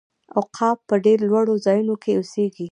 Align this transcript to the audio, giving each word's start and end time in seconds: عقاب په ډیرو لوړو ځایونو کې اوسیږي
عقاب 0.37 0.77
په 0.87 0.95
ډیرو 1.03 1.23
لوړو 1.29 1.53
ځایونو 1.65 1.95
کې 2.01 2.11
اوسیږي 2.15 2.67